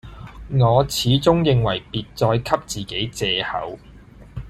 [0.49, 3.77] 我始終認為別再給自己借口，